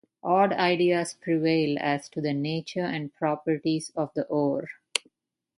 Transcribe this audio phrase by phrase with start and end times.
[0.23, 4.67] Odd ideas prevail as to the nature and properties of the ore.